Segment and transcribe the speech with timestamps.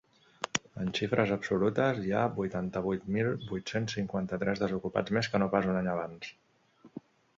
[0.83, 5.79] En xifres absolutes, hi ha vuitanta-vuit mil vuit-cents cinquanta-tres desocupats més que no pas un
[5.83, 6.33] any abans.